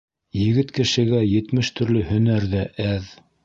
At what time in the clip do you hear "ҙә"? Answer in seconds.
2.57-2.67